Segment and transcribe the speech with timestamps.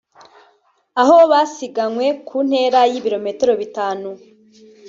[1.01, 4.09] aho basiganwe ku ntera y’Ibirometero bitanu